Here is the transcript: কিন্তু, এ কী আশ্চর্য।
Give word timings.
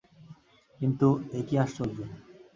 কিন্তু, 0.79 1.07
এ 1.31 1.39
কী 1.47 1.55
আশ্চর্য। 1.57 1.97